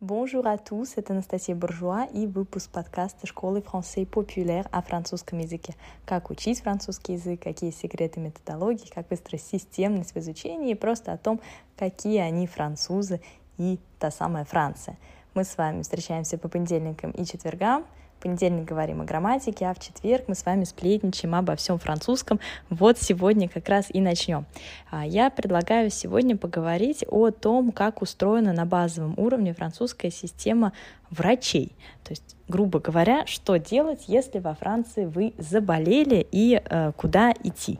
Bonjour 0.00 0.46
à 0.46 0.56
tous, 0.56 0.94
это 0.96 1.12
Анастасия 1.12 1.54
Буржуа 1.54 2.06
и 2.06 2.26
выпуск 2.26 2.70
подкаста 2.70 3.26
школы 3.26 3.60
французской 3.60 4.06
популяр 4.06 4.66
о 4.72 4.80
французском 4.80 5.40
языке. 5.40 5.74
Как 6.06 6.30
учить 6.30 6.62
французский 6.62 7.12
язык, 7.12 7.42
какие 7.42 7.70
секреты 7.70 8.18
методологии, 8.18 8.88
как 8.88 9.10
выстроить 9.10 9.42
системность 9.42 10.14
в 10.14 10.16
изучении 10.16 10.70
и 10.70 10.74
просто 10.74 11.12
о 11.12 11.18
том, 11.18 11.38
какие 11.76 12.20
они 12.20 12.46
французы 12.46 13.20
и 13.58 13.78
та 13.98 14.10
самая 14.10 14.46
Франция. 14.46 14.96
Мы 15.34 15.44
с 15.44 15.58
вами 15.58 15.82
встречаемся 15.82 16.38
по 16.38 16.48
понедельникам 16.48 17.10
и 17.10 17.26
четвергам– 17.26 17.84
понедельник 18.20 18.64
говорим 18.64 19.00
о 19.00 19.04
грамматике, 19.04 19.66
а 19.66 19.74
в 19.74 19.80
четверг 19.80 20.24
мы 20.28 20.34
с 20.34 20.44
вами 20.44 20.64
сплетничаем 20.64 21.34
обо 21.34 21.56
всем 21.56 21.78
французском. 21.78 22.40
Вот 22.68 22.98
сегодня 22.98 23.48
как 23.48 23.68
раз 23.68 23.86
и 23.88 24.00
начнем. 24.00 24.46
А, 24.90 25.04
я 25.04 25.30
предлагаю 25.30 25.90
сегодня 25.90 26.36
поговорить 26.36 27.04
о 27.08 27.30
том, 27.30 27.72
как 27.72 28.02
устроена 28.02 28.52
на 28.52 28.66
базовом 28.66 29.14
уровне 29.16 29.54
французская 29.54 30.10
система 30.10 30.72
врачей. 31.10 31.72
То 32.04 32.10
есть, 32.10 32.36
грубо 32.48 32.78
говоря, 32.78 33.26
что 33.26 33.56
делать, 33.56 34.04
если 34.06 34.38
во 34.38 34.54
Франции 34.54 35.06
вы 35.06 35.34
заболели 35.38 36.26
и 36.30 36.60
э, 36.62 36.92
куда 36.96 37.32
идти 37.42 37.78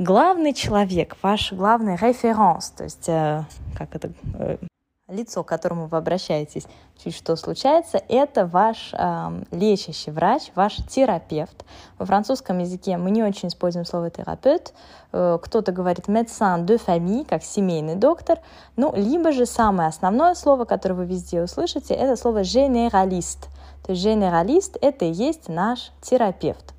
главный 0.00 0.54
человек, 0.54 1.16
ваш 1.22 1.52
главный 1.52 1.94
референс, 1.96 2.70
то 2.70 2.84
есть, 2.84 3.08
э, 3.08 3.44
как 3.76 3.94
это, 3.94 4.10
э, 4.34 4.56
лицо, 5.10 5.42
к 5.42 5.48
которому 5.48 5.86
вы 5.86 5.96
обращаетесь, 5.96 6.66
чуть 7.02 7.14
что 7.14 7.36
случается, 7.36 8.02
это 8.08 8.46
ваш 8.46 8.92
э, 8.92 9.42
лечащий 9.50 10.10
врач, 10.10 10.50
ваш 10.54 10.76
терапевт. 10.88 11.64
Во 11.98 12.06
французском 12.06 12.58
языке 12.58 12.96
мы 12.96 13.10
не 13.10 13.22
очень 13.22 13.48
используем 13.48 13.86
слово 13.86 14.10
терапевт. 14.10 14.74
Э, 15.12 15.38
кто-то 15.42 15.72
говорит 15.72 16.08
médecin 16.08 16.64
de 16.64 16.78
famille, 16.84 17.26
как 17.28 17.42
семейный 17.42 17.94
доктор. 17.94 18.38
Ну, 18.76 18.92
либо 18.94 19.32
же 19.32 19.46
самое 19.46 19.88
основное 19.88 20.34
слово, 20.34 20.64
которое 20.64 20.94
вы 20.94 21.06
везде 21.06 21.42
услышите, 21.42 21.94
это 21.94 22.16
слово 22.16 22.42
généraliste. 22.42 23.48
То 23.82 23.92
есть 23.92 24.02
généraliste— 24.02 24.78
это 24.82 25.04
и 25.04 25.12
есть 25.12 25.48
наш 25.48 25.92
терапевт. 26.02 26.74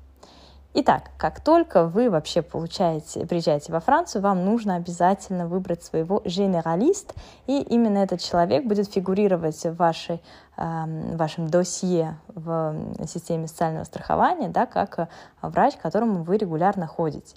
Итак, 0.74 1.10
как 1.18 1.40
только 1.40 1.86
вы 1.86 2.08
вообще 2.08 2.40
получаете, 2.40 3.26
приезжаете 3.26 3.70
во 3.72 3.80
Францию, 3.80 4.22
вам 4.22 4.46
нужно 4.46 4.76
обязательно 4.76 5.46
выбрать 5.46 5.82
своего 5.82 6.22
генералист, 6.24 7.12
и 7.46 7.60
именно 7.60 7.98
этот 7.98 8.20
человек 8.20 8.64
будет 8.64 8.90
фигурировать 8.90 9.62
в 9.64 9.76
вашей 9.76 10.22
Эм, 10.58 11.16
вашем 11.16 11.48
досье 11.48 12.18
в 12.28 12.76
системе 13.08 13.48
социального 13.48 13.84
страхования, 13.84 14.50
да, 14.50 14.66
как 14.66 14.98
э, 14.98 15.08
врач, 15.40 15.76
к 15.76 15.80
которому 15.80 16.24
вы 16.24 16.36
регулярно 16.36 16.86
ходите. 16.86 17.34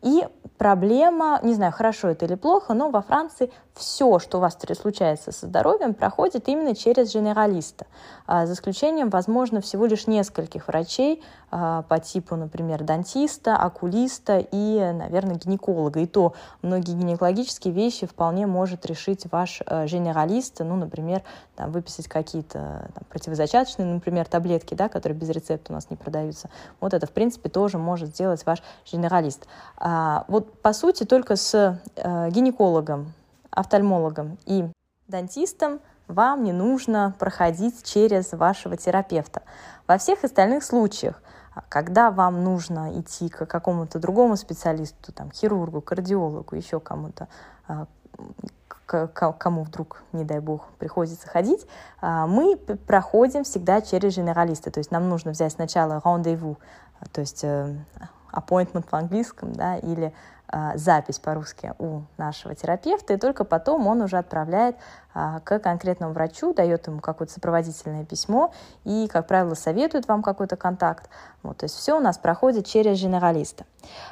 И 0.00 0.26
проблема, 0.56 1.38
не 1.42 1.52
знаю, 1.52 1.72
хорошо 1.72 2.08
это 2.08 2.24
или 2.24 2.36
плохо, 2.36 2.72
но 2.72 2.88
во 2.88 3.02
Франции 3.02 3.52
все, 3.74 4.18
что 4.18 4.38
у 4.38 4.40
вас 4.40 4.56
случается 4.80 5.30
со 5.30 5.46
здоровьем, 5.46 5.92
проходит 5.92 6.48
именно 6.48 6.74
через 6.74 7.14
генералиста. 7.14 7.86
А, 8.26 8.46
за 8.46 8.54
исключением, 8.54 9.10
возможно, 9.10 9.60
всего 9.60 9.84
лишь 9.84 10.06
нескольких 10.06 10.66
врачей 10.66 11.22
а, 11.50 11.82
по 11.82 11.98
типу, 12.00 12.34
например, 12.34 12.73
дантиста, 12.82 13.56
окулиста 13.56 14.38
и, 14.38 14.92
наверное, 14.92 15.36
гинеколога. 15.36 16.00
И 16.00 16.06
то 16.06 16.34
многие 16.62 16.92
гинекологические 16.92 17.72
вещи 17.72 18.06
вполне 18.06 18.46
может 18.46 18.86
решить 18.86 19.26
ваш 19.30 19.62
э, 19.66 19.86
генералист, 19.86 20.60
ну, 20.60 20.76
например, 20.76 21.22
там, 21.56 21.70
выписать 21.70 22.08
какие-то 22.08 22.90
там, 22.94 23.04
противозачаточные, 23.08 23.86
например, 23.86 24.26
таблетки, 24.26 24.74
да, 24.74 24.88
которые 24.88 25.18
без 25.18 25.28
рецепта 25.30 25.72
у 25.72 25.74
нас 25.74 25.90
не 25.90 25.96
продаются. 25.96 26.50
Вот 26.80 26.94
это, 26.94 27.06
в 27.06 27.12
принципе, 27.12 27.48
тоже 27.48 27.78
может 27.78 28.10
сделать 28.10 28.44
ваш 28.46 28.62
генералист. 28.90 29.46
А, 29.76 30.24
вот, 30.28 30.60
по 30.60 30.72
сути, 30.72 31.04
только 31.04 31.36
с 31.36 31.78
э, 31.96 32.30
гинекологом, 32.30 33.12
офтальмологом 33.50 34.38
и 34.46 34.64
дантистом 35.06 35.80
вам 36.08 36.44
не 36.44 36.52
нужно 36.52 37.14
проходить 37.18 37.84
через 37.84 38.32
вашего 38.32 38.76
терапевта. 38.76 39.42
Во 39.86 39.98
всех 39.98 40.24
остальных 40.24 40.64
случаях, 40.64 41.22
когда 41.68 42.10
вам 42.10 42.42
нужно 42.42 43.00
идти 43.00 43.28
к 43.28 43.46
какому-то 43.46 43.98
другому 43.98 44.36
специалисту, 44.36 45.12
там, 45.12 45.30
хирургу, 45.30 45.80
кардиологу, 45.80 46.56
еще 46.56 46.80
кому-то, 46.80 47.28
а, 47.68 47.86
кому 48.86 49.62
вдруг, 49.62 50.02
не 50.12 50.24
дай 50.24 50.40
бог, 50.40 50.68
приходится 50.78 51.26
ходить, 51.28 51.66
а, 52.00 52.26
мы 52.26 52.56
проходим 52.56 53.44
всегда 53.44 53.80
через 53.80 54.16
генералиста. 54.16 54.70
То 54.70 54.78
есть 54.78 54.90
нам 54.90 55.08
нужно 55.08 55.30
взять 55.32 55.52
сначала 55.52 56.00
рандеву, 56.04 56.58
то 57.12 57.20
есть 57.20 57.44
э, 57.44 57.74
appointment 58.34 58.88
по 58.88 58.98
английскому, 58.98 59.52
да, 59.54 59.76
или 59.76 60.12
а, 60.46 60.76
запись 60.76 61.18
по-русски 61.18 61.72
у 61.78 62.02
нашего 62.16 62.54
терапевта, 62.54 63.14
и 63.14 63.16
только 63.16 63.44
потом 63.44 63.86
он 63.86 64.02
уже 64.02 64.18
отправляет 64.18 64.76
а, 65.14 65.40
к 65.40 65.58
конкретному 65.58 66.12
врачу, 66.12 66.52
дает 66.52 66.86
ему 66.86 67.00
какое-то 67.00 67.32
сопроводительное 67.32 68.04
письмо 68.04 68.52
и, 68.84 69.08
как 69.10 69.26
правило, 69.26 69.54
советует 69.54 70.06
вам 70.06 70.22
какой-то 70.22 70.56
контакт. 70.56 71.08
Вот, 71.42 71.58
то 71.58 71.64
есть 71.64 71.74
все 71.76 71.96
у 71.96 72.00
нас 72.00 72.18
проходит 72.18 72.66
через 72.66 73.00
генералиста. 73.00 73.64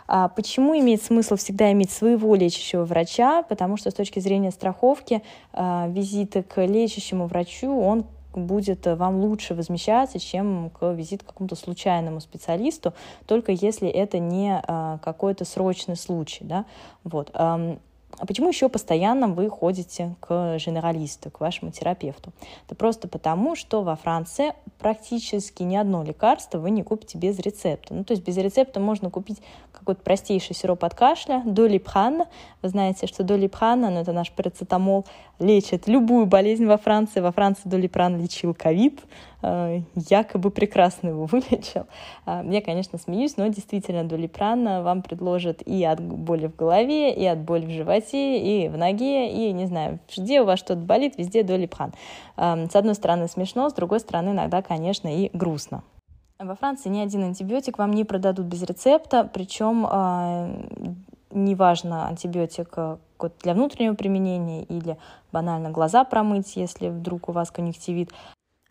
А 0.09 0.29
почему 0.29 0.77
имеет 0.79 1.03
смысл 1.03 1.37
всегда 1.37 1.71
иметь 1.73 1.91
своего 1.91 2.35
лечащего 2.35 2.85
врача? 2.85 3.43
Потому 3.43 3.77
что 3.77 3.91
с 3.91 3.95
точки 3.95 4.19
зрения 4.19 4.51
страховки 4.51 5.23
визиты 5.55 6.43
к 6.43 6.61
лечащему 6.61 7.27
врачу, 7.27 7.79
он 7.79 8.07
будет 8.33 8.87
э, 8.87 8.95
вам 8.95 9.21
лучше 9.21 9.55
возмещаться, 9.55 10.19
чем 10.19 10.71
к 10.71 10.93
визит 10.93 11.23
к 11.23 11.27
какому-то 11.27 11.57
случайному 11.57 12.21
специалисту, 12.21 12.95
только 13.27 13.53
если 13.53 13.89
это 13.89 14.19
не 14.19 14.63
э, 14.67 14.99
какой-то 15.03 15.45
срочный 15.45 15.97
случай. 15.97 16.45
Да? 16.45 16.65
Вот. 17.05 17.31
А 18.19 18.27
почему 18.27 18.49
еще 18.49 18.69
постоянно 18.69 19.29
вы 19.29 19.49
ходите 19.49 20.15
к 20.21 20.57
генералисту, 20.59 21.31
к 21.31 21.41
вашему 21.41 21.73
терапевту? 21.73 22.33
Это 22.67 22.75
просто 22.75 23.09
потому, 23.09 23.57
что 23.57 23.83
во 23.83 23.97
Франции 23.97 24.53
практически 24.79 25.63
ни 25.63 25.77
одно 25.77 26.05
лекарство 26.05 26.59
вы 26.59 26.71
не 26.71 26.83
купите 26.83 27.19
без 27.19 27.39
рецепта. 27.39 27.95
Ну, 27.95 28.05
то 28.05 28.13
есть 28.13 28.25
без 28.25 28.37
рецепта 28.37 28.81
можно 28.81 29.11
купить 29.11 29.41
какой-то 29.73 30.03
простейший 30.03 30.55
сироп 30.55 30.85
от 30.85 30.95
кашля, 30.95 31.43
долипран. 31.45 32.25
Вы 32.61 32.69
знаете, 32.69 33.07
что 33.07 33.25
долипран, 33.25 33.81
ну, 33.81 34.01
это 34.01 34.13
наш 34.13 34.31
парацетамол, 34.31 35.07
лечит 35.39 35.89
любую 35.89 36.27
болезнь 36.27 36.67
во 36.67 36.77
Франции. 36.77 37.21
Во 37.21 37.33
Франции 37.33 37.69
долипран 37.69 38.21
лечил 38.21 38.55
ковид, 38.55 39.01
якобы 39.43 40.51
прекрасно 40.51 41.09
его 41.09 41.27
вылечил. 41.31 41.87
А, 42.25 42.45
я, 42.45 42.63
конечно, 42.63 42.99
смеюсь, 42.99 43.37
но 43.37 43.49
действительно 43.49 44.05
долипран 44.05 44.83
вам 44.83 45.03
предложит 45.03 45.67
и 45.67 45.85
от 45.85 46.01
боли 46.01 46.47
в 46.47 46.57
голове, 46.57 47.13
и 47.13 47.25
от 47.27 47.41
боли 47.41 47.67
в 47.67 47.71
животе, 47.71 48.39
и 48.39 48.69
в 48.69 48.77
ноге, 48.77 49.33
и, 49.33 49.53
не 49.53 49.67
знаю, 49.67 49.99
где 50.17 50.41
у 50.41 50.45
вас 50.45 50.59
что-то 50.59 50.81
болит, 50.81 51.19
везде 51.19 51.43
долипран. 51.43 51.93
А, 52.37 52.67
с 52.67 52.77
одной 52.77 52.95
стороны 52.95 53.29
смешно, 53.29 53.69
с 53.69 53.73
другой 53.73 54.01
стороны 54.01 54.31
иногда, 54.31 54.63
конечно, 54.63 55.09
и 55.09 55.31
грустно. 55.33 55.83
Во 56.39 56.57
Франции 56.57 56.89
ни 56.89 56.99
один 56.99 57.23
антибиотик 57.23 57.79
вам 57.79 57.93
не 57.93 58.05
продадут 58.05 58.47
без 58.47 58.63
рецепта, 58.63 59.29
причем 59.33 59.87
а, 59.89 60.51
неважно 61.31 62.09
антибиотик 62.09 62.77
для 63.43 63.55
внутреннего 63.55 63.95
применения 63.95 64.65
или 64.65 64.99
банально 65.31 65.71
глаза 65.71 66.05
промыть, 66.05 66.57
если 66.57 66.89
вдруг 66.89 67.29
у 67.29 67.33
вас 67.33 67.51
конъюнктивит. 67.51 68.11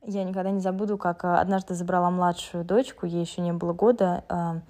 Я 0.03 0.23
никогда 0.23 0.49
не 0.49 0.61
забуду, 0.61 0.97
как 0.97 1.23
э, 1.23 1.35
однажды 1.35 1.75
забрала 1.75 2.09
младшую 2.09 2.65
дочку, 2.65 3.05
ей 3.05 3.21
еще 3.21 3.41
не 3.41 3.53
было 3.53 3.71
года, 3.71 4.23
э, 4.29 4.61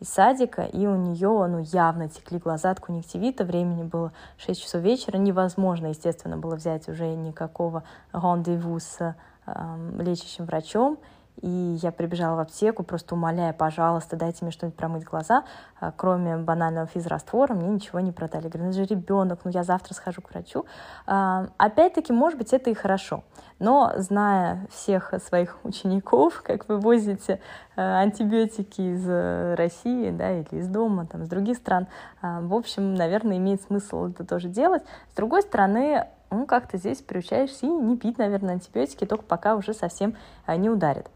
из 0.00 0.08
садика, 0.08 0.62
и 0.62 0.86
у 0.86 0.96
нее 0.96 1.28
ну, 1.28 1.58
явно 1.58 2.08
текли 2.08 2.38
глаза 2.38 2.70
от 2.70 2.80
конъюнктивита. 2.80 3.44
Времени 3.44 3.82
было 3.82 4.12
6 4.38 4.62
часов 4.62 4.80
вечера. 4.80 5.18
Невозможно, 5.18 5.88
естественно, 5.88 6.38
было 6.38 6.54
взять 6.54 6.88
уже 6.88 7.06
никакого 7.08 7.82
рандеву 8.12 8.78
с 8.80 8.96
э, 9.00 9.14
лечащим 9.98 10.46
врачом. 10.46 10.98
И 11.40 11.78
я 11.82 11.92
прибежала 11.92 12.36
в 12.36 12.40
аптеку, 12.40 12.82
просто 12.82 13.14
умоляя, 13.14 13.52
пожалуйста, 13.52 14.16
дайте 14.16 14.44
мне 14.44 14.50
что-нибудь 14.50 14.76
промыть 14.76 15.04
глаза. 15.04 15.44
А, 15.80 15.92
кроме 15.92 16.36
банального 16.36 16.86
физраствора 16.86 17.54
мне 17.54 17.68
ничего 17.68 18.00
не 18.00 18.10
продали. 18.10 18.44
Я 18.44 18.50
говорю, 18.50 18.66
ну 18.66 18.72
же 18.72 18.84
ребенок, 18.84 19.40
ну 19.44 19.50
я 19.52 19.62
завтра 19.62 19.94
схожу 19.94 20.20
к 20.20 20.30
врачу. 20.30 20.66
А, 21.06 21.46
опять-таки, 21.56 22.12
может 22.12 22.38
быть, 22.38 22.52
это 22.52 22.70
и 22.70 22.74
хорошо. 22.74 23.22
Но 23.60 23.92
зная 23.96 24.66
всех 24.70 25.14
своих 25.24 25.58
учеников, 25.62 26.42
как 26.42 26.68
вы 26.68 26.78
возите 26.78 27.40
а, 27.76 28.00
антибиотики 28.00 28.80
из 28.80 29.04
э, 29.08 29.54
России 29.54 30.10
да, 30.10 30.32
или 30.32 30.58
из 30.58 30.66
дома, 30.66 31.06
там, 31.06 31.22
из 31.22 31.28
других 31.28 31.56
стран, 31.56 31.86
в 32.20 32.54
общем, 32.54 32.94
наверное, 32.94 33.36
имеет 33.36 33.62
смысл 33.62 34.06
это 34.06 34.24
тоже 34.24 34.48
делать. 34.48 34.82
С 35.12 35.14
другой 35.14 35.42
стороны, 35.42 36.06
ну, 36.30 36.46
как-то 36.46 36.76
здесь 36.78 36.98
приучаешься 36.98 37.66
и 37.66 37.68
не 37.68 37.96
пить, 37.96 38.18
наверное, 38.18 38.54
антибиотики, 38.54 39.04
только 39.04 39.24
пока 39.24 39.54
уже 39.54 39.72
совсем 39.72 40.16
не 40.48 40.68
ударит. 40.68 41.08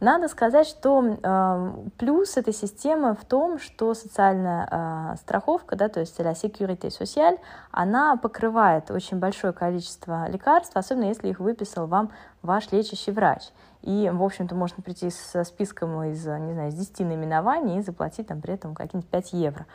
Надо 0.00 0.28
сказать, 0.28 0.66
что 0.66 1.02
э, 1.22 1.72
плюс 1.96 2.36
этой 2.36 2.52
системы 2.52 3.14
в 3.14 3.24
том, 3.24 3.58
что 3.58 3.94
социальная 3.94 4.68
э, 4.70 5.16
страховка, 5.16 5.74
да, 5.74 5.88
то 5.88 6.00
есть 6.00 6.20
la 6.20 6.32
sécurité 6.32 6.88
sociale, 6.88 7.38
она 7.70 8.16
покрывает 8.16 8.90
очень 8.90 9.18
большое 9.18 9.54
количество 9.54 10.28
лекарств, 10.28 10.76
особенно 10.76 11.04
если 11.04 11.28
их 11.28 11.40
выписал 11.40 11.86
вам 11.86 12.10
ваш 12.42 12.70
лечащий 12.72 13.10
врач. 13.10 13.42
И, 13.80 14.10
в 14.12 14.22
общем-то, 14.22 14.54
можно 14.54 14.82
прийти 14.82 15.10
со 15.10 15.44
списком 15.44 16.02
из, 16.04 16.26
не 16.26 16.52
знаю, 16.52 16.68
из 16.68 16.74
10 16.74 17.00
наименований 17.00 17.78
и 17.78 17.82
заплатить 17.82 18.26
там 18.26 18.42
при 18.42 18.54
этом 18.54 18.74
какие-нибудь 18.74 19.08
5 19.10 19.32
евро. 19.32 19.66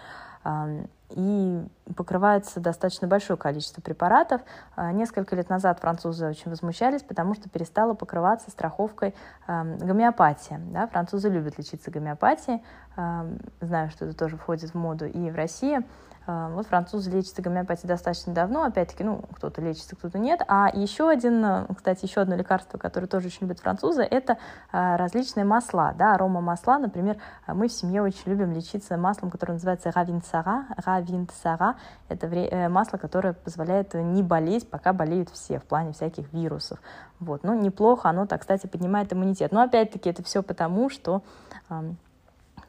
и 1.12 1.64
покрывается 1.94 2.60
достаточно 2.60 3.08
большое 3.08 3.38
количество 3.38 3.82
препаратов. 3.82 4.42
А, 4.76 4.92
несколько 4.92 5.36
лет 5.36 5.50
назад 5.50 5.80
французы 5.80 6.28
очень 6.28 6.50
возмущались, 6.50 7.04
потому 7.04 7.36
что 7.36 7.50
перестала 7.50 7.94
покрываться 7.94 8.52
страховкой 8.52 9.16
гомеопатия. 9.48 10.60
Да? 10.72 10.88
Французы 10.88 11.30
любят 11.30 11.58
лечиться 11.58 11.92
гомеопатией. 11.92 12.64
Знаю, 12.96 13.90
что 13.90 14.06
это 14.06 14.18
тоже 14.18 14.38
входит 14.38 14.72
в 14.72 14.76
моду 14.76 15.06
и 15.06 15.30
в 15.30 15.36
России. 15.36 15.82
А, 16.28 16.50
вот 16.50 16.68
французы 16.68 17.10
лечатся 17.10 17.42
гомеопатией 17.42 17.88
достаточно 17.88 18.34
давно, 18.34 18.64
опять-таки, 18.64 19.04
ну, 19.04 19.24
кто-то 19.36 19.62
лечится, 19.62 19.96
кто-то 19.96 20.20
нет. 20.20 20.42
А 20.48 20.70
еще 20.72 21.10
один, 21.10 21.44
э, 21.44 21.66
кстати, 21.76 22.06
еще 22.06 22.22
одно 22.22 22.36
лекарство, 22.36 22.78
которое 22.78 23.08
тоже 23.08 23.28
очень 23.28 23.42
любят 23.42 23.60
французы, 23.60 24.04
это 24.04 24.38
а, 24.72 24.98
различные 24.98 25.46
масла, 25.46 25.94
да, 25.98 26.14
арома 26.14 26.42
масла. 26.42 26.78
Например, 26.78 27.18
мы 27.48 27.68
в 27.68 27.74
семье 27.74 28.04
очень 28.04 28.32
любим 28.32 28.52
лечиться 28.54 28.98
маслом, 28.98 29.32
которое 29.32 29.54
называется 29.54 29.92
равинсара. 29.92 30.66
Равинсара– 30.78 31.76
это 32.10 32.28
э, 32.28 32.70
масло, 32.70 32.98
которое 32.98 33.34
позволяет 33.34 33.94
не 33.94 34.24
болеть, 34.24 34.70
пока 34.70 34.94
болеют 34.94 35.30
все, 35.30 35.60
в 35.60 35.64
плане 35.64 35.94
всяких 35.94 36.32
вирусов. 36.34 36.80
Вот, 37.20 37.44
ну, 37.44 37.54
неплохо, 37.54 38.10
оно 38.10 38.26
так, 38.26 38.42
кстати, 38.42 38.68
поднимает 38.68 39.14
иммунитет. 39.14 39.52
Но 39.52 39.62
опять-таки 39.62 40.10
это 40.10 40.24
все 40.24 40.44
потому, 40.44 40.90
что 40.90 41.22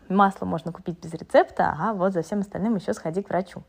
масло 0.08 0.46
можно 0.46 0.72
купить 0.72 1.02
без 1.02 1.12
рецепта, 1.14 1.74
а 1.78 1.92
вот 1.92 2.12
за 2.12 2.22
всем 2.22 2.40
остальным 2.40 2.76
еще 2.76 2.94
сходи 2.94 3.22
к 3.22 3.28
врачу. 3.28 3.62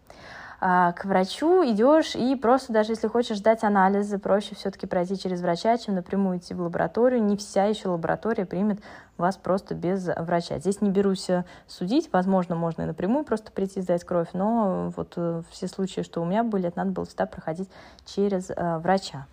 А, 0.66 0.94
к 0.94 1.04
врачу 1.04 1.62
идешь 1.66 2.16
и 2.16 2.38
просто 2.38 2.72
даже 2.72 2.94
если 2.94 3.10
хочешь 3.10 3.40
сдать 3.40 3.66
анализы, 3.66 4.18
проще 4.18 4.56
все-таки 4.56 4.88
пройти 4.88 5.20
через 5.20 5.42
врача, 5.42 5.78
чем 5.78 5.96
напрямую 5.96 6.38
идти 6.38 6.54
в 6.54 6.62
лабораторию. 6.62 7.22
Не 7.22 7.36
вся 7.36 7.66
еще 7.66 7.90
лаборатория 7.90 8.46
примет 8.46 8.80
вас 9.18 9.36
просто 9.36 9.76
без 9.76 10.08
врача. 10.16 10.60
Здесь 10.60 10.80
не 10.80 10.90
берусь 10.90 11.30
э, 11.30 11.44
судить, 11.68 12.08
возможно, 12.14 12.56
можно 12.56 12.84
и 12.84 12.86
напрямую 12.86 13.26
просто 13.26 13.52
прийти 13.52 13.82
сдать 13.82 14.06
кровь, 14.06 14.30
но 14.32 14.94
вот 14.96 15.16
э, 15.18 15.42
все 15.52 15.68
случаи, 15.68 16.00
что 16.00 16.22
у 16.22 16.26
меня 16.26 16.46
были, 16.46 16.70
это 16.70 16.78
надо 16.78 16.92
было 16.92 17.06
всегда 17.06 17.26
проходить 17.26 17.70
через 18.06 18.50
э, 18.50 18.78
врача. 18.78 19.28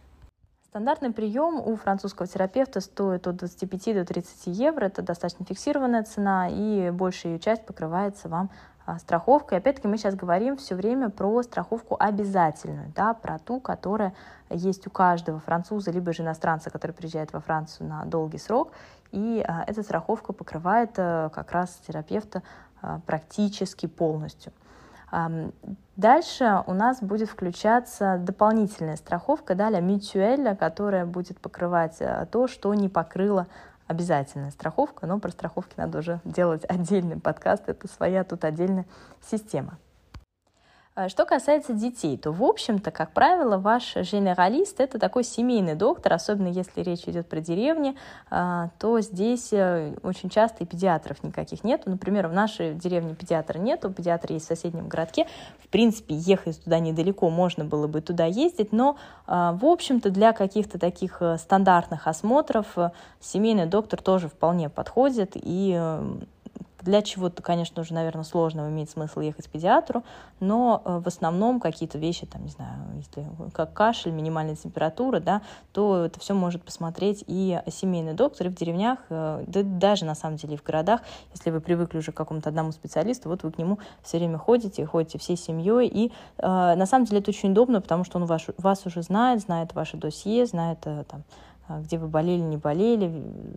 Стандартный 0.70 1.12
прием 1.12 1.60
у 1.64 1.76
французского 1.76 2.26
терапевта 2.26 2.80
стоит 2.80 3.28
от 3.28 3.36
25 3.36 3.94
до 3.94 4.04
30 4.04 4.46
евро. 4.48 4.86
Это 4.86 5.02
достаточно 5.02 5.44
фиксированная 5.44 6.02
цена, 6.02 6.48
и 6.48 6.90
большая 6.90 7.34
ее 7.34 7.38
часть 7.38 7.64
покрывается 7.66 8.28
вам 8.28 8.50
страховкой. 8.98 9.58
Опять-таки 9.58 9.88
мы 9.88 9.96
сейчас 9.96 10.14
говорим 10.14 10.56
все 10.56 10.74
время 10.74 11.10
про 11.10 11.42
страховку 11.42 11.96
обязательную, 11.98 12.92
да, 12.94 13.14
про 13.14 13.38
ту, 13.38 13.60
которая 13.60 14.14
есть 14.50 14.86
у 14.86 14.90
каждого 14.90 15.40
француза, 15.40 15.90
либо 15.90 16.12
же 16.12 16.22
иностранца, 16.22 16.70
который 16.70 16.92
приезжает 16.92 17.32
во 17.32 17.40
Францию 17.40 17.88
на 17.88 18.04
долгий 18.04 18.38
срок. 18.38 18.72
И 19.12 19.44
а, 19.46 19.64
эта 19.66 19.82
страховка 19.82 20.32
покрывает 20.32 20.92
а, 20.96 21.28
как 21.30 21.52
раз 21.52 21.80
терапевта 21.86 22.42
а, 22.82 23.00
практически 23.06 23.86
полностью. 23.86 24.52
Дальше 25.96 26.62
у 26.66 26.72
нас 26.72 27.02
будет 27.02 27.28
включаться 27.28 28.16
дополнительная 28.18 28.96
страховка, 28.96 29.56
далее 29.56 29.82
митюэль, 29.82 30.56
которая 30.56 31.04
будет 31.04 31.40
покрывать 31.40 31.96
э, 31.98 32.26
то, 32.30 32.46
что 32.46 32.72
не 32.74 32.88
покрыла 32.88 33.48
обязательная 33.90 34.52
страховка, 34.52 35.08
но 35.08 35.18
про 35.18 35.32
страховки 35.32 35.74
надо 35.76 35.98
уже 35.98 36.20
делать 36.24 36.64
отдельный 36.68 37.18
подкаст, 37.18 37.64
это 37.66 37.88
своя 37.88 38.22
тут 38.22 38.44
отдельная 38.44 38.86
система. 39.20 39.78
А 41.02 41.08
что 41.08 41.24
касается 41.24 41.72
детей, 41.72 42.18
то, 42.18 42.30
в 42.30 42.44
общем-то, 42.44 42.90
как 42.90 43.12
правило, 43.12 43.56
ваш 43.56 43.96
генералист– 43.96 44.80
это 44.82 44.98
такой 44.98 45.24
семейный 45.24 45.74
доктор, 45.74 46.12
особенно 46.12 46.48
если 46.48 46.82
речь 46.82 47.04
идет 47.06 47.26
про 47.26 47.40
деревни, 47.40 47.96
а, 48.28 48.68
то 48.78 49.00
здесь 49.00 49.48
э, 49.50 49.94
очень 50.02 50.28
часто 50.28 50.62
и 50.62 50.66
педиатров 50.66 51.24
никаких 51.24 51.64
нету. 51.64 51.88
Например, 51.88 52.28
в 52.28 52.34
нашей 52.34 52.74
деревне 52.74 53.14
педиатра 53.14 53.56
нету, 53.56 53.88
педиатр 53.90 54.32
есть 54.32 54.44
в 54.44 54.48
соседнем 54.48 54.88
городке. 54.88 55.26
В 55.64 55.68
принципе, 55.68 56.16
ехать 56.16 56.62
туда 56.62 56.78
недалеко, 56.80 57.30
можно 57.30 57.64
было 57.64 57.86
бы 57.86 58.02
туда 58.02 58.26
ездить, 58.26 58.70
но, 58.70 58.98
а, 59.26 59.54
в 59.54 59.64
общем-то, 59.64 60.10
для 60.10 60.34
каких-то 60.34 60.78
таких 60.78 61.22
э, 61.22 61.38
стандартных 61.38 62.08
осмотров 62.08 62.76
э, 62.76 62.90
семейный 63.20 63.64
доктор 63.64 64.02
тоже 64.02 64.28
вполне 64.28 64.68
подходит 64.68 65.30
и 65.34 65.80
для 66.82 67.02
чего-то, 67.02 67.42
конечно, 67.42 67.82
уже, 67.82 67.94
наверное, 67.94 68.24
сложного 68.24 68.68
имеет 68.68 68.90
смысл 68.90 69.20
ехать 69.20 69.46
к 69.46 69.50
педиатру, 69.50 70.04
но 70.40 70.82
э, 70.84 70.98
в 70.98 71.06
основном 71.06 71.60
какие-то 71.60 71.98
вещи, 71.98 72.26
там, 72.26 72.44
не 72.44 72.50
знаю, 72.50 72.78
если 72.96 73.26
как 73.52 73.72
кашель, 73.72 74.12
минимальная 74.12 74.56
температура, 74.56 75.20
да, 75.20 75.42
то 75.72 76.04
это 76.04 76.18
все 76.20 76.34
может 76.34 76.62
посмотреть 76.62 77.24
и 77.26 77.60
семейный 77.70 78.14
доктор, 78.14 78.48
и 78.48 78.50
в 78.50 78.54
деревнях, 78.54 78.98
э, 79.10 79.44
да 79.46 79.62
даже 79.62 80.04
на 80.04 80.14
самом 80.14 80.36
деле 80.36 80.54
и 80.54 80.56
в 80.56 80.62
городах, 80.62 81.02
если 81.34 81.50
вы 81.50 81.60
привыкли 81.60 81.98
уже 81.98 82.12
к 82.12 82.16
какому-то 82.16 82.48
одному 82.48 82.72
специалисту, 82.72 83.28
вот 83.28 83.42
вы 83.42 83.52
к 83.52 83.58
нему 83.58 83.78
все 84.02 84.18
время 84.18 84.38
ходите, 84.38 84.84
ходите 84.86 85.18
всей 85.18 85.36
семьей, 85.36 85.88
и 85.88 86.12
э, 86.38 86.46
на 86.46 86.86
самом 86.86 87.04
деле 87.04 87.20
это 87.20 87.30
очень 87.30 87.52
удобно, 87.52 87.80
потому 87.80 88.04
что 88.04 88.18
он 88.18 88.26
ваш, 88.26 88.46
вас 88.58 88.86
уже 88.86 89.02
знает, 89.02 89.40
знает 89.40 89.74
ваше 89.74 89.96
досье, 89.96 90.46
знает 90.46 90.80
там 90.80 90.96
а, 91.08 91.22
где 91.78 91.98
вы 91.98 92.08
болели, 92.08 92.40
не 92.40 92.56
болели, 92.56 93.10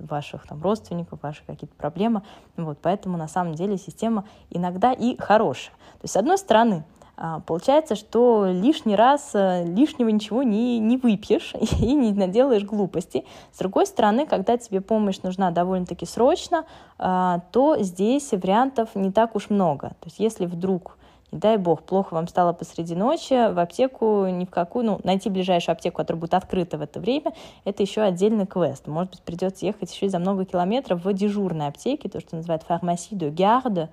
ваших 0.09 0.47
там 0.47 0.61
родственников, 0.61 1.19
ваши 1.21 1.43
какие-то 1.45 1.75
проблемы. 1.75 2.21
Вот, 2.55 2.77
поэтому 2.81 3.17
на 3.17 3.27
самом 3.27 3.55
деле 3.55 3.77
система 3.77 4.25
иногда 4.49 4.93
и 4.93 5.17
хорошая. 5.19 5.73
То 5.73 6.03
есть, 6.03 6.13
с 6.13 6.17
одной 6.17 6.37
стороны, 6.37 6.83
а, 7.15 7.41
Получается, 7.41 7.95
что 7.95 8.47
лишний 8.49 8.95
раз 8.95 9.31
э, 9.33 9.65
лишнего 9.65 10.09
ничего 10.09 10.41
не, 10.41 10.79
не 10.79 10.97
выпьешь 10.97 11.53
и 11.79 11.93
не 11.93 12.11
наделаешь 12.11 12.63
глупостей. 12.63 13.25
С 13.51 13.59
другой 13.59 13.85
стороны, 13.85 14.25
когда 14.25 14.57
тебе 14.57 14.81
помощь 14.81 15.21
нужна 15.21 15.51
довольно-таки 15.51 16.05
срочно, 16.05 16.65
а, 16.97 17.41
то 17.51 17.77
здесь 17.79 18.31
вариантов 18.31 18.89
не 18.95 19.11
так 19.11 19.35
уж 19.35 19.49
много. 19.49 19.89
То 19.89 20.05
есть 20.05 20.19
если 20.19 20.47
вдруг 20.47 20.97
не 21.33 21.39
дай 21.39 21.57
бог, 21.57 21.81
плохо 21.81 22.13
вам 22.13 22.27
стало 22.27 22.53
посреди 22.53 22.95
ночи, 22.95 23.51
в 23.51 23.59
аптеку 23.59 24.27
ни 24.27 24.45
в 24.45 24.49
какую, 24.49 24.85
ну, 24.85 24.99
найти 25.03 25.29
ближайшую 25.29 25.73
аптеку, 25.73 25.97
которая 25.97 26.21
будет 26.21 26.33
открыта 26.35 26.77
в 26.77 26.81
это 26.81 26.99
время, 26.99 27.33
это 27.65 27.81
еще 27.83 28.01
отдельный 28.01 28.45
квест. 28.45 28.87
Может 28.87 29.11
быть, 29.11 29.21
придется 29.21 29.65
ехать 29.65 29.91
еще 29.91 30.05
и 30.05 30.09
за 30.09 30.19
много 30.19 30.45
километров 30.45 31.03
в 31.03 31.13
дежурной 31.13 31.67
аптеке, 31.67 32.07
то, 32.07 32.19
что 32.19 32.35
называют 32.35 32.63
фармасию 32.63 33.31
garde, 33.31 33.89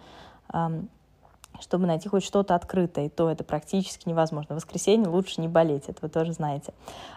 чтобы 1.60 1.86
найти 1.86 2.08
хоть 2.08 2.24
что-то 2.24 2.54
открытое, 2.54 3.06
и 3.06 3.08
то 3.08 3.30
это 3.30 3.44
практически 3.44 4.08
невозможно. 4.08 4.54
В 4.54 4.56
воскресенье 4.56 5.08
лучше 5.08 5.40
не 5.40 5.48
болеть, 5.48 5.84
это 5.88 5.98
вы 6.02 6.08
тоже 6.08 6.32
знаете. 6.32 6.72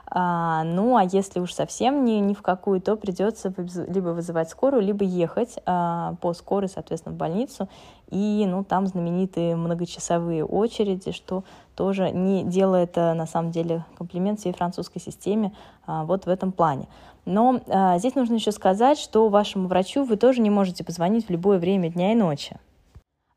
А, 0.08 0.64
ну, 0.64 0.96
а 0.96 1.04
если 1.04 1.40
уж 1.40 1.54
совсем 1.54 2.06
ни, 2.06 2.14
ни 2.14 2.34
в 2.34 2.42
какую, 2.42 2.82
то 2.82 2.96
придется 2.96 3.54
либо 3.88 4.10
вызывать 4.10 4.50
скорую, 4.50 4.84
либо 4.84 5.04
ехать 5.04 5.58
а, 5.66 6.16
по 6.22 6.34
скорой, 6.34 6.70
соответственно, 6.70 7.16
в 7.16 7.18
больницу, 7.18 7.68
и, 8.10 8.46
ну, 8.48 8.64
там 8.64 8.86
знаменитые 8.86 9.56
многочасовые 9.56 10.46
очереди, 10.46 11.12
что 11.12 11.44
тоже 11.76 12.12
не 12.12 12.44
делает, 12.44 12.98
э, 12.98 13.14
на 13.14 13.26
самом 13.26 13.52
деле, 13.52 13.86
комплимент 13.98 14.40
всей 14.40 14.54
французской 14.54 15.00
системе 15.00 15.54
а, 15.88 16.06
вот 16.06 16.26
в 16.26 16.30
этом 16.30 16.52
плане. 16.52 16.88
Но 17.26 17.62
а, 17.68 17.98
здесь 17.98 18.16
нужно 18.16 18.36
еще 18.36 18.52
сказать, 18.52 19.00
что 19.00 19.30
вашему 19.30 19.68
врачу 19.68 20.04
вы 20.04 20.18
тоже 20.18 20.42
не 20.42 20.50
можете 20.50 20.84
позвонить 20.84 21.28
в 21.28 21.32
любое 21.32 21.58
время 21.58 21.90
дня 21.90 22.12
и 22.12 22.16
ночи. 22.16 22.58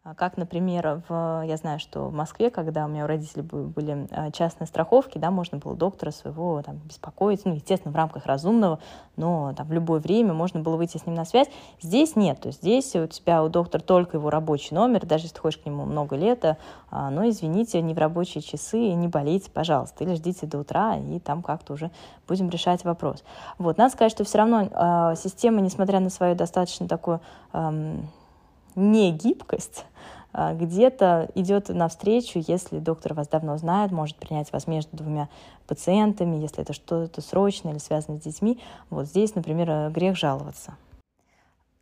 А 0.08 0.14
как, 0.14 0.36
например, 0.36 1.02
в, 1.08 1.42
я 1.44 1.56
знаю, 1.56 1.80
что 1.80 2.02
в 2.02 2.14
Москве, 2.14 2.48
когда 2.48 2.84
у 2.84 2.88
меня 2.88 3.02
у 3.02 3.06
родителей 3.08 3.42
были 3.42 4.06
а, 4.12 4.30
частные 4.30 4.68
страховки, 4.68 5.18
да, 5.18 5.32
можно 5.32 5.58
было 5.58 5.74
доктора 5.74 6.12
своего 6.12 6.62
там, 6.62 6.76
беспокоить, 6.76 7.44
ну, 7.44 7.54
естественно, 7.54 7.90
в 7.90 7.96
рамках 7.96 8.24
разумного, 8.24 8.78
но 9.16 9.52
там, 9.56 9.66
в 9.66 9.72
любое 9.72 9.98
время 9.98 10.32
можно 10.32 10.60
было 10.60 10.76
выйти 10.76 10.96
с 10.96 11.06
ним 11.06 11.16
на 11.16 11.24
связь. 11.24 11.48
Здесь 11.82 12.14
нет, 12.14 12.40
то 12.40 12.46
есть 12.46 12.60
здесь 12.60 12.94
у 12.94 13.08
тебя 13.08 13.42
у 13.42 13.48
доктора 13.48 13.82
только 13.82 14.18
его 14.18 14.30
рабочий 14.30 14.76
номер, 14.76 15.04
даже 15.04 15.24
если 15.24 15.34
ты 15.34 15.40
ходишь 15.40 15.58
к 15.58 15.66
нему 15.66 15.84
много 15.84 16.14
лет, 16.14 16.56
а, 16.88 17.10
но, 17.10 17.28
извините, 17.28 17.82
не 17.82 17.92
в 17.92 17.98
рабочие 17.98 18.42
часы, 18.42 18.92
не 18.92 19.08
болейте, 19.08 19.50
пожалуйста, 19.50 20.04
или 20.04 20.14
ждите 20.14 20.46
до 20.46 20.60
утра, 20.60 20.98
и 20.98 21.18
там 21.18 21.42
как-то 21.42 21.72
уже 21.72 21.90
будем 22.28 22.48
решать 22.48 22.84
вопрос. 22.84 23.24
Вот, 23.58 23.76
надо 23.76 23.92
сказать, 23.92 24.12
что 24.12 24.22
все 24.22 24.38
равно 24.38 24.68
э, 24.70 25.16
система, 25.16 25.62
несмотря 25.62 25.98
на 25.98 26.10
свою 26.10 26.36
достаточно 26.36 26.86
такую 26.86 27.20
негибкость, 28.76 29.84
а, 30.32 30.52
где-то 30.54 31.30
идет 31.34 31.70
навстречу, 31.70 32.42
если 32.46 32.78
доктор 32.78 33.14
вас 33.14 33.26
давно 33.26 33.56
знает, 33.56 33.90
может 33.90 34.16
принять 34.16 34.52
вас 34.52 34.66
между 34.66 34.96
двумя 34.96 35.28
пациентами, 35.66 36.36
если 36.36 36.62
это 36.62 36.74
что-то 36.74 37.20
срочное 37.22 37.72
или 37.72 37.78
связано 37.78 38.18
с 38.20 38.22
детьми. 38.22 38.60
Вот 38.90 39.06
здесь, 39.06 39.34
например, 39.34 39.70
э, 39.70 39.90
грех 39.90 40.16
жаловаться. 40.16 40.76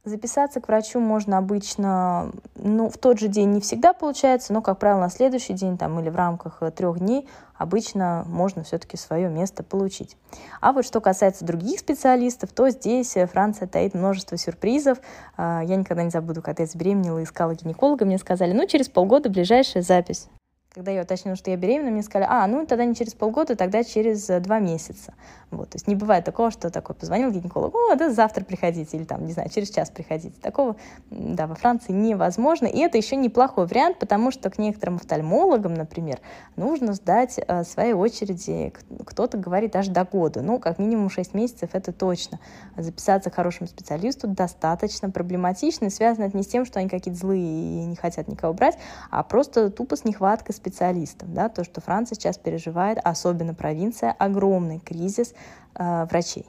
Записаться 0.05 0.61
к 0.61 0.69
врачу 0.69 1.01
можно 1.01 1.39
обычно, 1.39 2.31
ну, 2.57 2.91
в 2.91 2.99
тот 2.99 3.19
же 3.19 3.29
день 3.29 3.53
не 3.53 3.61
всегда 3.63 3.95
получается, 3.95 4.53
но, 4.53 4.61
как 4.61 4.79
правило, 4.79 5.01
на 5.01 5.09
следующий 5.09 5.55
день 5.55 5.79
там, 5.79 5.99
или 5.99 6.11
в 6.11 6.17
рамках 6.17 6.59
э, 6.61 6.71
трех 6.71 6.99
дней 6.99 7.27
обычно 7.57 8.23
можно 8.27 8.65
все-таки 8.65 8.99
свое 8.99 9.31
место 9.31 9.63
получить. 9.63 10.19
А 10.61 10.73
вот 10.73 10.85
что 10.85 11.01
касается 11.01 11.47
других 11.47 11.81
специалистов, 11.81 12.53
то 12.53 12.69
здесь 12.69 13.17
э, 13.17 13.27
Франция 13.27 13.67
таит 13.67 13.95
множество 13.95 14.37
сюрпризов. 14.37 14.99
А, 15.39 15.63
я 15.65 15.77
никогда 15.77 16.03
не 16.03 16.11
забуду, 16.11 16.43
когда 16.43 16.65
я 16.65 16.67
забеременела 16.67 17.21
и 17.21 17.25
искала 17.25 17.55
гинеколога, 17.55 18.05
мне 18.05 18.19
сказали, 18.19 18.53
ну, 18.53 18.67
через 18.67 18.91
полгода 18.91 19.31
ближайшая 19.31 19.83
запись. 19.83 20.29
Когда 20.75 20.91
я 20.91 21.03
уточнила, 21.03 21.37
что 21.37 21.53
я 21.53 21.57
беременна, 21.57 21.93
мне 21.93 22.03
сказали, 22.03 22.27
а, 22.29 22.45
ну 22.49 22.67
тогда 22.67 22.85
не 22.85 22.97
через 22.97 23.15
полгода, 23.15 23.55
тогда 23.55 23.85
через 23.85 24.29
э, 24.29 24.41
два 24.41 24.59
месяца. 24.59 25.15
Вот, 25.53 25.71
то 25.71 25.77
есть 25.77 25.87
не 25.87 25.95
бывает 25.95 26.25
такого, 26.25 26.51
что 26.51 26.69
такой 26.69 26.97
позвонил 26.97 27.31
гинеколог, 27.31 27.73
о, 27.75 27.95
да 27.95 28.11
завтра 28.11 28.45
приходите, 28.45 28.97
или 28.97 29.05
там, 29.05 29.25
не 29.25 29.33
знаю, 29.33 29.49
через 29.51 29.71
час 29.71 29.91
приходите. 29.91 30.35
Такого, 30.41 30.75
да, 31.11 31.47
во 31.47 31.55
Франции 31.55 31.93
невозможно. 31.93 32.67
И 32.67 32.79
это 32.81 32.99
еще 32.99 33.15
неплохой 33.15 33.67
вариант, 33.67 34.01
потому 34.01 34.33
что 34.33 34.51
к 34.51 34.59
некоторым 34.59 34.97
офтальмологам, 34.97 35.75
например, 35.75 36.19
нужно 36.57 36.95
ждать 36.95 37.39
э, 37.39 37.63
своей 37.63 37.93
очереди. 37.93 38.73
Кто-то 39.07 39.39
говорит 39.39 39.77
аж 39.77 39.87
до 39.87 40.05
года. 40.05 40.43
Ну, 40.43 40.59
как 40.59 40.81
минимум 40.81 41.09
6 41.09 41.35
месяцев, 41.35 41.71
это 41.73 41.93
точно. 41.93 42.41
Записаться 42.77 43.31
к 43.31 43.35
хорошему 43.35 43.69
специалисту 43.69 44.27
достаточно 44.27 45.11
проблематично. 45.11 45.87
И 45.87 45.91
связано 45.91 46.25
это 46.25 46.37
не 46.37 46.43
с 46.43 46.49
тем, 46.49 46.65
что 46.65 46.81
они 46.81 46.89
какие-то 46.89 47.21
злые 47.21 47.45
и 47.45 47.85
не 47.85 47.95
хотят 47.95 48.27
никого 48.27 48.53
брать, 48.53 48.77
а 49.11 49.23
просто 49.23 49.71
тупо 49.71 49.97
с 49.97 50.05
нехваткой 50.05 50.55
специалистов. 50.65 51.33
Да? 51.33 51.49
То, 51.49 51.65
что 51.65 51.81
Франция 51.81 52.17
сейчас 52.17 52.39
переживает, 52.39 52.99
особенно 53.05 53.55
провинция, 53.55 54.13
огромный 54.13 54.79
кризис 54.79 55.35
э, 55.75 56.07
врачей. 56.07 56.47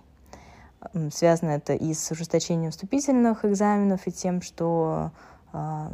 Связано 1.12 1.50
это 1.52 1.74
и 1.74 1.94
с 1.94 2.12
ужесточением 2.12 2.72
вступительных 2.72 3.44
экзаменов, 3.44 4.06
и 4.06 4.12
тем, 4.12 4.42
что 4.42 5.12
э, 5.52 5.90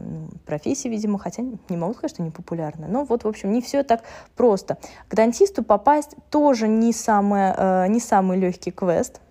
профессия, 0.45 0.89
видимо, 0.89 1.17
хотя 1.17 1.43
не 1.69 1.77
могу 1.77 1.93
сказать, 1.93 2.11
что 2.11 2.23
не 2.23 2.29
популярна, 2.29 2.87
но 2.87 3.05
вот, 3.05 3.23
в 3.23 3.27
общем, 3.27 3.51
не 3.51 3.61
все 3.61 3.83
так 3.83 4.03
просто. 4.35 4.77
К 5.07 5.15
дантисту 5.15 5.63
попасть 5.63 6.15
тоже 6.29 6.67
не, 6.67 6.93
самое, 6.93 7.55
э, 7.57 7.87
не 7.87 7.99
самый 7.99 8.37
легкий 8.37 8.71
квест, 8.71 9.21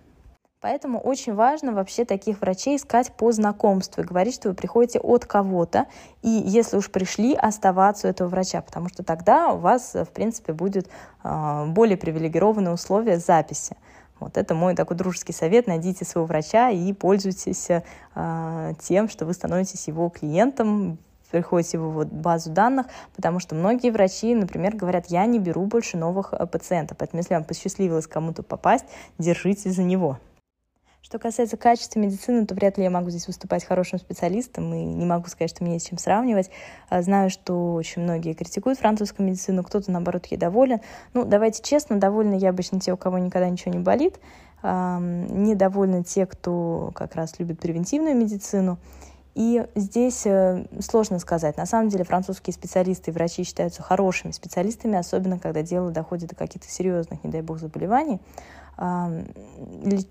Поэтому 0.61 0.99
очень 0.99 1.33
важно 1.33 1.73
вообще 1.73 2.05
таких 2.05 2.39
врачей 2.39 2.77
искать 2.77 3.11
по 3.13 3.31
знакомству 3.31 4.03
и 4.03 4.05
говорить, 4.05 4.35
что 4.35 4.49
вы 4.49 4.55
приходите 4.55 4.99
от 4.99 5.25
кого-то, 5.25 5.87
и 6.21 6.29
если 6.29 6.77
уж 6.77 6.91
пришли, 6.91 7.33
оставаться 7.33 8.07
у 8.07 8.11
этого 8.11 8.27
врача, 8.27 8.61
потому 8.61 8.87
что 8.87 9.03
тогда 9.03 9.53
у 9.53 9.57
вас, 9.57 9.95
в 9.95 10.09
принципе, 10.13 10.53
будет 10.53 10.87
э, 11.23 11.65
более 11.65 11.97
привилегированные 11.97 12.73
условия 12.73 13.17
записи. 13.17 13.75
Вот 14.19 14.37
это 14.37 14.53
мой 14.53 14.75
такой 14.75 14.95
дружеский 14.95 15.33
совет. 15.33 15.65
Найдите 15.65 16.05
своего 16.05 16.27
врача 16.27 16.69
и 16.69 16.93
пользуйтесь 16.93 17.69
э, 17.71 18.73
тем, 18.81 19.09
что 19.09 19.25
вы 19.25 19.33
становитесь 19.33 19.87
его 19.87 20.09
клиентом, 20.09 20.99
приходите 21.31 21.79
в 21.79 21.89
его 21.89 22.05
базу 22.05 22.51
данных, 22.51 22.85
потому 23.15 23.39
что 23.39 23.55
многие 23.55 23.89
врачи, 23.89 24.35
например, 24.35 24.75
говорят, 24.75 25.07
я 25.07 25.25
не 25.25 25.39
беру 25.39 25.65
больше 25.65 25.97
новых 25.97 26.33
э, 26.33 26.45
пациентов. 26.45 26.99
Поэтому 26.99 27.21
если 27.21 27.33
вам 27.33 27.45
посчастливилось 27.45 28.05
кому-то 28.05 28.43
попасть, 28.43 28.85
держите 29.17 29.71
за 29.71 29.81
него. 29.81 30.19
Что 31.11 31.19
касается 31.19 31.57
качества 31.57 31.99
медицины, 31.99 32.45
то 32.45 32.55
вряд 32.55 32.77
ли 32.77 32.85
я 32.85 32.89
могу 32.89 33.09
здесь 33.09 33.27
выступать 33.27 33.65
хорошим 33.65 33.99
специалистом, 33.99 34.73
и 34.73 34.81
не 34.81 35.05
могу 35.05 35.27
сказать, 35.27 35.49
что 35.49 35.61
мне 35.61 35.73
есть 35.73 35.89
чем 35.89 35.97
сравнивать. 35.97 36.49
А, 36.87 37.01
знаю, 37.01 37.29
что 37.29 37.73
очень 37.73 38.03
многие 38.03 38.31
критикуют 38.31 38.79
французскую 38.79 39.27
медицину, 39.27 39.61
кто-то, 39.61 39.91
наоборот, 39.91 40.27
ей 40.27 40.37
доволен. 40.37 40.79
Ну, 41.13 41.25
давайте 41.25 41.63
честно, 41.63 41.99
довольны 41.99 42.35
я 42.35 42.51
обычно 42.51 42.79
те, 42.79 42.93
у 42.93 42.97
кого 42.97 43.17
никогда 43.17 43.49
ничего 43.49 43.73
не 43.73 43.79
болит. 43.81 44.21
Недовольны 44.63 46.05
те, 46.05 46.25
кто 46.25 46.91
как 46.95 47.15
раз 47.15 47.39
любит 47.39 47.59
превентивную 47.59 48.15
медицину. 48.15 48.77
И 49.35 49.65
здесь 49.75 50.25
э, 50.25 50.65
сложно 50.79 51.19
сказать. 51.19 51.57
На 51.57 51.65
самом 51.65 51.89
деле 51.89 52.05
французские 52.05 52.53
специалисты 52.53 53.11
и 53.11 53.13
врачи 53.13 53.43
считаются 53.43 53.81
хорошими 53.81 54.31
специалистами, 54.31 54.97
особенно 54.97 55.39
когда 55.39 55.61
дело 55.61 55.91
доходит 55.91 56.29
до 56.29 56.35
каких-то 56.35 56.69
серьезных, 56.69 57.21
не 57.23 57.29
дай 57.29 57.41
бог, 57.41 57.59
заболеваний 57.59 58.21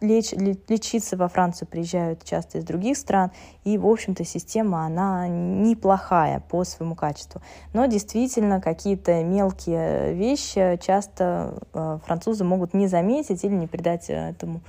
леч, 0.01 0.33
лечиться 0.33 1.17
во 1.17 1.29
Францию 1.29 1.67
приезжают 1.69 2.25
часто 2.25 2.59
из 2.59 2.65
других 2.65 2.97
стран, 2.97 3.33
и, 3.65 3.77
в 3.79 3.87
общем-то, 3.87 4.25
система, 4.25 4.85
она 4.87 5.27
неплохая 5.29 6.41
по 6.41 6.65
своему 6.65 6.95
качеству. 6.95 7.43
Но 7.73 7.87
действительно, 7.87 8.61
какие-то 8.61 9.25
мелкие 9.25 10.15
вещи 10.15 10.79
часто 10.83 11.55
э, 11.73 11.99
французы 12.05 12.45
могут 12.45 12.75
не 12.75 12.87
заметить 12.87 13.45
или 13.45 13.55
не 13.55 13.67
придать 13.67 14.09
э, 14.09 14.31
этому 14.31 14.61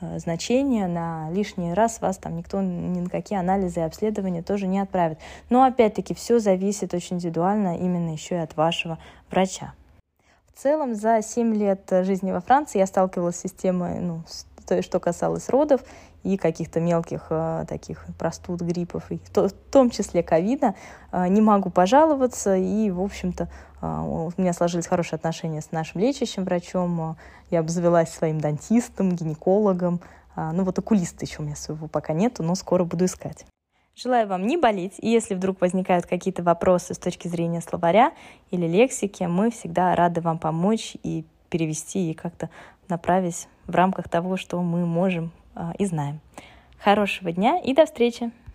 э, 0.00 0.18
значения 0.18 0.86
на 0.86 1.30
лишний 1.30 1.74
раз 1.74 2.00
вас 2.00 2.16
там 2.16 2.36
никто 2.36 2.62
ни 2.62 3.00
на 3.00 3.10
какие 3.10 3.38
анализы 3.38 3.80
и 3.80 3.84
обследования 3.84 4.42
тоже 4.42 4.66
не 4.66 4.78
отправит. 4.78 5.18
Но 5.50 5.64
опять-таки 5.64 6.14
все 6.14 6.38
зависит 6.38 6.94
очень 6.94 7.16
индивидуально 7.16 7.76
именно 7.76 8.10
еще 8.10 8.36
и 8.36 8.38
от 8.38 8.56
вашего 8.56 8.98
врача. 9.30 9.74
В 10.54 10.62
целом 10.62 10.94
за 10.94 11.22
7 11.22 11.54
лет 11.54 11.88
жизни 12.02 12.32
во 12.32 12.40
Франции 12.40 12.78
я 12.78 12.86
сталкивалась 12.86 13.36
с 13.36 13.40
системой, 13.40 14.00
ну, 14.00 14.22
то, 14.70 14.82
что 14.82 15.00
касалось 15.00 15.48
родов 15.48 15.80
и 16.22 16.36
каких-то 16.36 16.80
мелких 16.80 17.26
э, 17.30 17.64
таких 17.68 18.04
простуд, 18.18 18.60
гриппов, 18.60 19.10
и 19.10 19.18
то, 19.18 19.48
в 19.48 19.52
том 19.52 19.90
числе 19.90 20.22
ковида. 20.22 20.74
Э, 21.10 21.26
не 21.28 21.40
могу 21.40 21.70
пожаловаться, 21.70 22.54
и, 22.56 22.90
в 22.90 23.00
общем-то, 23.00 23.48
э, 23.80 23.86
у 23.86 24.30
меня 24.36 24.52
сложились 24.52 24.86
хорошие 24.86 25.16
отношения 25.16 25.60
с 25.60 25.72
нашим 25.72 26.00
лечащим 26.00 26.44
врачом, 26.44 27.00
э, 27.00 27.14
я 27.50 27.60
обзавелась 27.60 28.10
своим 28.10 28.40
дантистом, 28.40 29.12
гинекологом, 29.12 30.00
э, 30.36 30.50
ну 30.52 30.62
вот 30.62 30.78
окулиста 30.78 31.24
еще 31.24 31.42
у 31.42 31.44
меня 31.44 31.56
своего 31.56 31.88
пока 31.88 32.12
нету, 32.12 32.42
но 32.42 32.54
скоро 32.54 32.84
буду 32.84 33.06
искать. 33.06 33.44
Желаю 34.02 34.26
вам 34.28 34.46
не 34.46 34.56
болеть, 34.56 34.94
и 34.98 35.10
если 35.10 35.34
вдруг 35.34 35.60
возникают 35.60 36.06
какие-то 36.06 36.42
вопросы 36.42 36.94
с 36.94 36.98
точки 36.98 37.28
зрения 37.28 37.60
словаря 37.60 38.12
или 38.50 38.66
лексики, 38.66 39.24
мы 39.24 39.50
всегда 39.50 39.94
рады 39.94 40.22
вам 40.22 40.38
помочь 40.38 40.96
и 41.02 41.26
перевести, 41.50 42.10
и 42.10 42.14
как-то 42.14 42.48
направить 42.88 43.46
в 43.66 43.74
рамках 43.74 44.08
того, 44.08 44.38
что 44.38 44.62
мы 44.62 44.86
можем 44.86 45.32
а, 45.54 45.74
и 45.78 45.84
знаем. 45.84 46.20
Хорошего 46.78 47.30
дня 47.30 47.60
и 47.60 47.74
до 47.74 47.84
встречи! 47.84 48.30